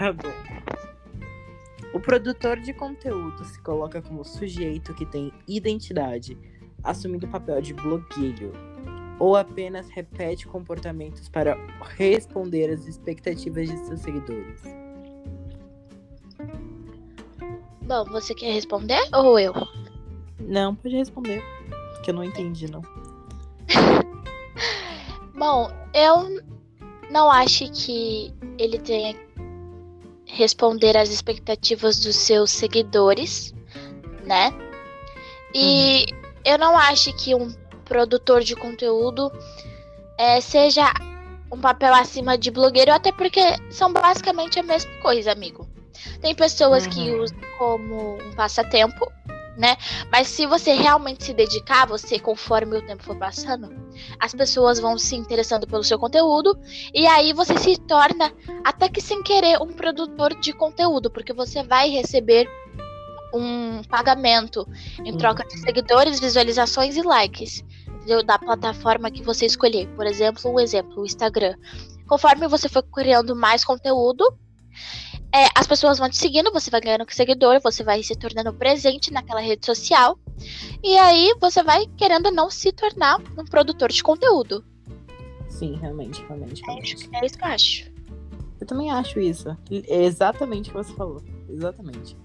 [0.00, 0.32] Tá bom.
[1.92, 6.38] O produtor de conteúdo se coloca como sujeito que tem identidade,
[6.82, 8.50] assumindo o papel de blogueiro,
[9.18, 11.54] ou apenas repete comportamentos para
[11.98, 14.62] responder às expectativas de seus seguidores?
[17.82, 19.52] Bom, você quer responder ou eu?
[20.38, 21.42] Não, pode responder,
[22.02, 22.80] que eu não entendi, não.
[25.36, 26.42] Bom, eu
[27.10, 29.14] não acho que ele tenha
[30.32, 33.54] responder às expectativas dos seus seguidores,
[34.24, 34.52] né?
[35.54, 36.20] E uhum.
[36.44, 37.52] eu não acho que um
[37.84, 39.32] produtor de conteúdo
[40.16, 40.92] é, seja
[41.50, 43.40] um papel acima de blogueiro, até porque
[43.70, 45.68] são basicamente a mesma coisa, amigo.
[46.20, 46.92] Tem pessoas uhum.
[46.92, 49.10] que usam como um passatempo
[49.60, 49.76] né?
[50.10, 53.68] Mas se você realmente se dedicar, você, conforme o tempo for passando,
[54.18, 56.58] as pessoas vão se interessando pelo seu conteúdo
[56.94, 58.32] e aí você se torna,
[58.64, 62.48] até que sem querer, um produtor de conteúdo, porque você vai receber
[63.34, 64.66] um pagamento
[65.04, 65.62] em troca de uhum.
[65.62, 68.22] seguidores, visualizações e likes entendeu?
[68.22, 69.86] da plataforma que você escolher.
[69.94, 71.54] Por exemplo, um exemplo, o Instagram.
[72.08, 74.24] Conforme você for criando mais conteúdo,
[75.32, 79.12] é, as pessoas vão te seguindo, você vai ganhando seguidor, você vai se tornando presente
[79.12, 80.18] naquela rede social.
[80.82, 84.64] E aí você vai querendo não se tornar um produtor de conteúdo.
[85.48, 86.62] Sim, realmente, realmente.
[86.62, 87.08] realmente.
[87.12, 87.90] É, isso que eu acho.
[88.60, 89.56] Eu também acho isso.
[89.70, 91.22] É exatamente o que você falou.
[91.48, 92.16] Exatamente.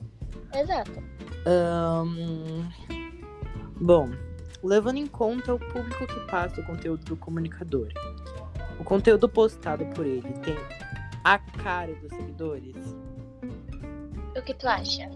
[0.53, 1.03] Exato.
[1.45, 2.65] Um...
[3.79, 4.09] Bom,
[4.63, 7.89] levando em conta o público que passa o conteúdo do comunicador,
[8.79, 10.57] o conteúdo postado por ele tem
[11.25, 12.75] a cara dos seguidores?
[14.37, 15.09] O que tu acha?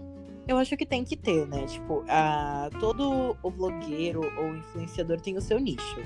[0.48, 1.64] Eu acho que tem que ter, né?
[1.66, 6.00] Tipo, a, todo o blogueiro ou influenciador tem o seu nicho.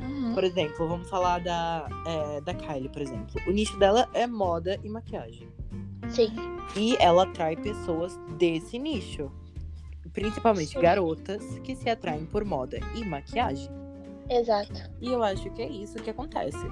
[0.00, 0.32] Uhum.
[0.32, 3.38] Por exemplo, vamos falar da, é, da Kylie, por exemplo.
[3.46, 5.46] O nicho dela é moda e maquiagem.
[6.08, 6.32] Sim.
[6.74, 9.30] E ela atrai pessoas desse nicho.
[10.14, 10.80] Principalmente Sim.
[10.80, 13.68] garotas que se atraem por moda e maquiagem.
[14.30, 14.90] Exato.
[14.98, 16.66] E eu acho que é isso que acontece.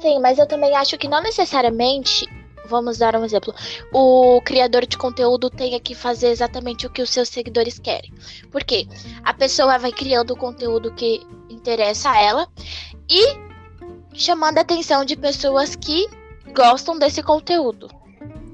[0.00, 2.26] Sim, mas eu também acho que não necessariamente,
[2.66, 3.54] vamos dar um exemplo,
[3.92, 8.12] o criador de conteúdo tenha que fazer exatamente o que os seus seguidores querem.
[8.50, 8.86] Porque
[9.22, 12.48] a pessoa vai criando o conteúdo que interessa a ela
[13.08, 13.36] e
[14.14, 16.08] chamando a atenção de pessoas que
[16.54, 17.88] gostam desse conteúdo.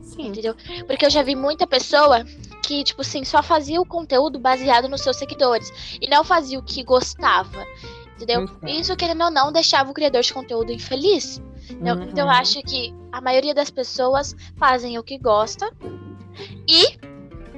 [0.02, 0.28] Sim.
[0.28, 0.54] Entendeu?
[0.86, 2.24] Porque eu já vi muita pessoa
[2.62, 6.62] que, tipo assim, só fazia o conteúdo baseado nos seus seguidores e não fazia o
[6.62, 7.64] que gostava.
[8.20, 8.40] Entendeu?
[8.40, 8.68] Uhum.
[8.68, 11.38] Isso, querendo ou não, deixava o criador de conteúdo infeliz.
[11.70, 12.02] Uhum.
[12.02, 15.72] Então, eu acho que a maioria das pessoas fazem o que gosta
[16.68, 16.98] e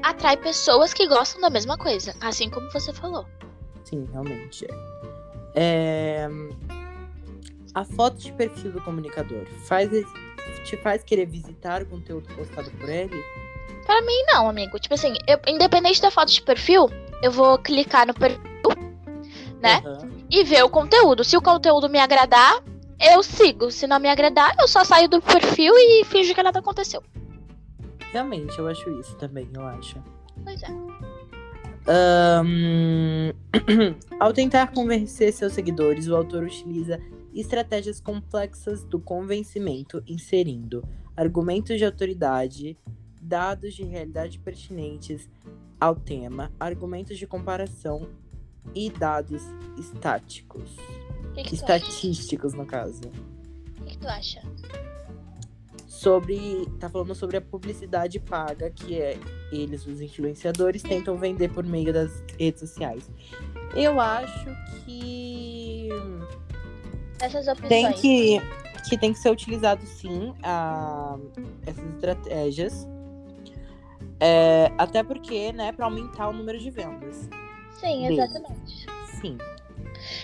[0.04, 3.26] atrai pessoas que gostam da mesma coisa, assim como você falou.
[3.84, 4.64] Sim, realmente.
[5.56, 6.28] É...
[7.74, 9.90] A foto de perfil do comunicador faz,
[10.64, 13.20] te faz querer visitar o conteúdo postado por ele?
[13.84, 14.78] Para mim, não, amigo.
[14.78, 16.88] Tipo assim, eu, independente da foto de perfil,
[17.20, 18.40] eu vou clicar no perfil,
[19.60, 19.82] né?
[19.84, 21.22] Uhum e ver o conteúdo.
[21.22, 22.64] Se o conteúdo me agradar,
[22.98, 23.70] eu sigo.
[23.70, 27.02] Se não me agradar, eu só saio do perfil e finjo que nada aconteceu.
[28.10, 30.02] Realmente, eu acho isso também, eu acho.
[30.42, 30.70] Pois é.
[32.42, 33.32] Um...
[34.18, 36.98] Ao tentar convencer seus seguidores, o autor utiliza
[37.34, 40.82] estratégias complexas do convencimento, inserindo
[41.14, 42.78] argumentos de autoridade,
[43.20, 45.28] dados de realidade pertinentes
[45.78, 48.08] ao tema, argumentos de comparação
[48.74, 49.42] e dados
[49.78, 50.76] estáticos.
[51.34, 53.02] Que que Estatísticos, no caso.
[53.80, 54.42] O que, que tu acha?
[55.86, 56.66] Sobre.
[56.78, 59.18] Tá falando sobre a publicidade paga, que é
[59.50, 63.10] eles, os influenciadores, tentam vender por meio das redes sociais.
[63.74, 64.46] Eu acho
[64.84, 65.88] que.
[67.20, 67.68] Essas opções.
[67.68, 68.40] Tem que,
[68.88, 71.16] que tem que ser utilizado sim a,
[71.66, 72.86] essas estratégias.
[74.20, 77.28] É, até porque, né, para aumentar o número de vendas.
[77.80, 78.86] Sim, exatamente.
[79.20, 79.38] Sim.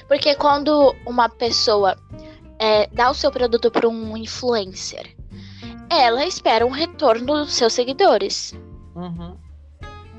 [0.07, 1.97] Porque quando uma pessoa
[2.59, 5.15] é, dá o seu produto para um influencer,
[5.91, 8.55] ela espera um retorno dos seus seguidores.
[8.95, 9.37] Uhum.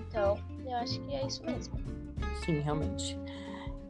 [0.08, 1.74] Então, eu acho que é isso mesmo.
[2.46, 3.18] Sim, realmente.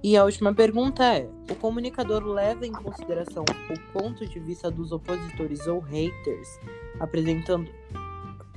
[0.02, 4.92] E a última pergunta é: o comunicador leva em consideração o ponto de vista dos
[4.92, 6.60] opositores ou haters,
[7.00, 7.69] apresentando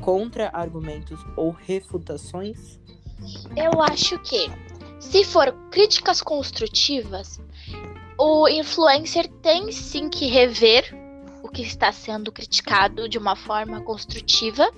[0.00, 2.80] contra-argumentos ou refutações?
[3.56, 4.50] Eu acho que
[5.02, 7.40] se for críticas construtivas,
[8.16, 10.94] o influencer tem sim que rever
[11.42, 14.70] o que está sendo criticado de uma forma construtiva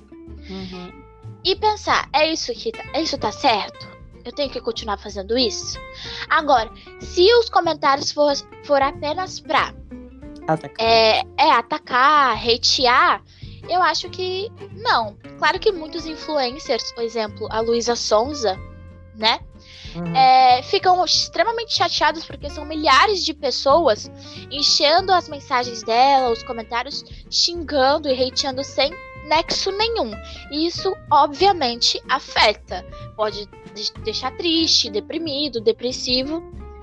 [0.48, 1.04] uhum.
[1.44, 3.86] e pensar: é isso que tá, é isso tá certo?
[4.24, 5.78] Eu tenho que continuar fazendo isso?
[6.30, 8.32] Agora, se os comentários for,
[8.64, 9.74] for apenas pra
[10.48, 10.86] atacar.
[10.86, 13.22] É, é atacar, hatear,
[13.68, 15.16] Eu acho que não.
[15.38, 18.58] Claro que muitos influencers, por exemplo, a Luísa Sonza,
[19.14, 19.40] né?
[19.94, 20.16] Uhum.
[20.16, 24.10] É, ficam extremamente chateados porque são milhares de pessoas
[24.50, 28.92] enchendo as mensagens dela, os comentários, xingando e hateando sem
[29.28, 30.12] nexo nenhum.
[30.50, 32.84] E isso, obviamente, afeta.
[33.16, 33.48] Pode
[34.02, 36.42] deixar triste, deprimido, depressivo.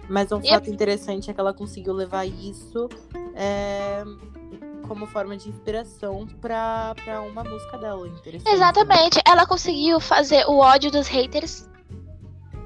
[0.09, 2.89] Mas um fato interessante é que ela conseguiu levar isso
[3.33, 4.03] é,
[4.87, 6.93] como forma de inspiração para
[7.31, 8.07] uma música dela.
[8.07, 8.45] Interessante.
[8.45, 8.53] Né?
[8.53, 9.15] Exatamente.
[9.17, 9.21] Né?
[9.25, 11.69] Ela conseguiu fazer o ódio dos haters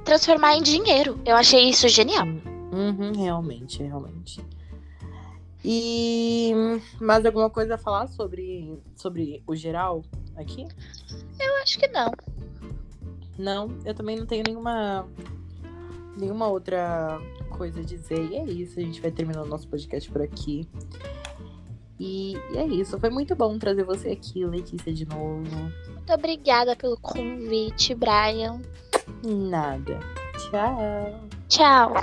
[0.06, 1.20] transformar em dinheiro.
[1.26, 2.26] Eu achei isso genial.
[2.72, 4.46] Uhum, realmente, realmente.
[5.64, 6.54] E
[7.02, 10.04] mais alguma coisa a falar sobre, sobre o geral
[10.36, 10.68] aqui?
[11.40, 12.12] Eu acho que não.
[13.38, 15.08] Não, eu também não tenho nenhuma
[16.16, 17.20] nenhuma outra
[17.50, 18.32] coisa a dizer.
[18.32, 20.68] E é isso, a gente vai terminando o nosso podcast por aqui.
[22.00, 25.42] E, e é isso, foi muito bom trazer você aqui, Letícia, de novo.
[25.88, 28.62] Muito obrigada pelo convite, Brian.
[29.26, 30.00] Nada.
[30.38, 31.20] Tchau.
[31.50, 31.94] Tchau.